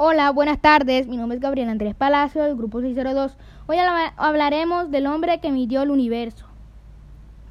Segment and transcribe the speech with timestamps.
[0.00, 1.08] Hola, buenas tardes.
[1.08, 3.36] Mi nombre es Gabriel Andrés Palacio del grupo 602.
[3.66, 3.78] Hoy
[4.16, 6.46] hablaremos del hombre que midió el universo.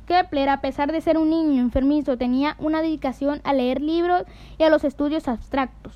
[0.06, 4.24] Kepler, a pesar de ser un niño enfermizo, tenía una dedicación a leer libros
[4.58, 5.92] y a los estudios abstractos.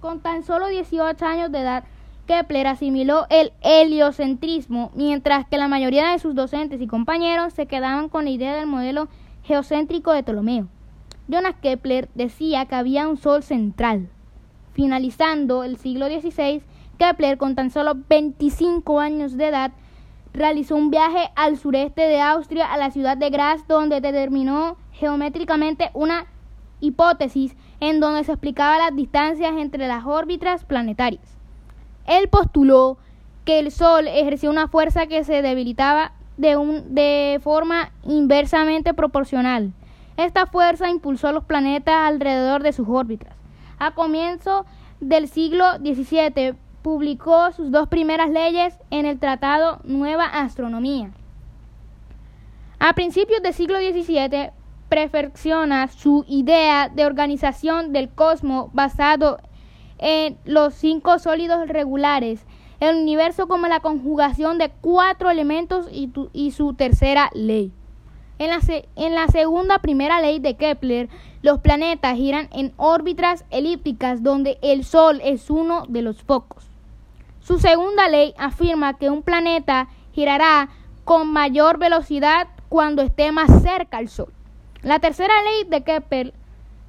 [0.00, 1.84] Con tan solo 18 años de edad,
[2.26, 8.08] Kepler asimiló el heliocentrismo, mientras que la mayoría de sus docentes y compañeros se quedaban
[8.08, 9.06] con la idea del modelo
[9.44, 10.66] geocéntrico de Ptolomeo.
[11.28, 14.08] Jonas Kepler decía que había un sol central,
[14.74, 16.62] Finalizando el siglo XVI,
[16.98, 19.72] Kepler, con tan solo 25 años de edad,
[20.32, 25.90] realizó un viaje al sureste de Austria, a la ciudad de Graz, donde determinó geométricamente
[25.94, 26.26] una
[26.80, 31.38] hipótesis en donde se explicaba las distancias entre las órbitas planetarias.
[32.06, 32.98] Él postuló
[33.44, 39.72] que el Sol ejercía una fuerza que se debilitaba de, un, de forma inversamente proporcional.
[40.16, 43.43] Esta fuerza impulsó a los planetas alrededor de sus órbitas.
[43.84, 44.64] A comienzo
[45.00, 51.10] del siglo XVII publicó sus dos primeras leyes en el Tratado Nueva Astronomía.
[52.78, 54.52] A principios del siglo XVII
[54.88, 59.36] perfecciona su idea de organización del cosmos basado
[59.98, 62.46] en los cinco sólidos regulares,
[62.80, 67.70] el universo como la conjugación de cuatro elementos y, y su tercera ley.
[68.38, 68.58] En la,
[68.96, 71.08] en la, segunda primera ley de Kepler,
[71.42, 76.66] los planetas giran en órbitas elípticas donde el Sol es uno de los pocos.
[77.40, 80.70] Su segunda ley afirma que un planeta girará
[81.04, 84.32] con mayor velocidad cuando esté más cerca al Sol.
[84.82, 86.34] La tercera ley de Kepler,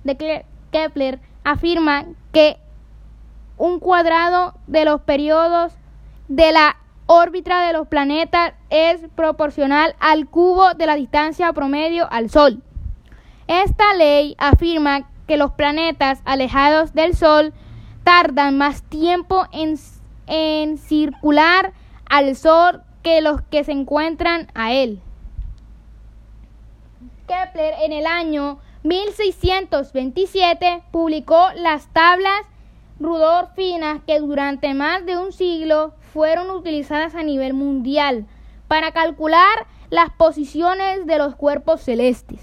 [0.03, 2.57] de Kepler afirma que
[3.57, 5.73] un cuadrado de los periodos
[6.27, 12.29] de la órbita de los planetas es proporcional al cubo de la distancia promedio al
[12.29, 12.61] Sol.
[13.47, 17.53] Esta ley afirma que los planetas alejados del Sol
[18.03, 19.77] tardan más tiempo en,
[20.27, 21.73] en circular
[22.09, 24.99] al Sol que los que se encuentran a él.
[27.27, 32.41] Kepler en el año 1627 publicó las tablas
[32.99, 38.25] rudolfinas que durante más de un siglo fueron utilizadas a nivel mundial
[38.67, 42.39] para calcular las posiciones de los cuerpos celestes.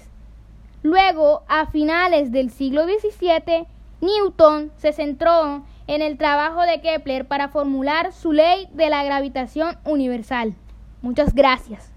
[0.81, 3.65] Luego, a finales del siglo XVII,
[4.01, 9.77] Newton se centró en el trabajo de Kepler para formular su ley de la gravitación
[9.85, 10.55] universal.
[11.01, 11.92] Muchas gracias.